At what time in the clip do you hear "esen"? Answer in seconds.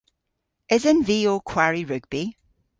0.75-0.99